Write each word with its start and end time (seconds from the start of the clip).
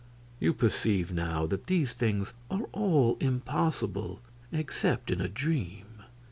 "You 0.39 0.55
perceive, 0.55 1.11
now, 1.11 1.45
that 1.45 1.67
these 1.67 1.93
things 1.93 2.33
are 2.49 2.63
all 2.71 3.17
impossible 3.19 4.19
except 4.51 5.11
in 5.11 5.21
a 5.21 5.29
dream. 5.29 5.85